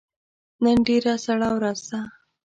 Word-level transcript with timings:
نن 0.63 0.77
ډیره 0.87 1.13
سړه 1.25 1.49
ورځ 1.57 1.79
ده 1.91 2.01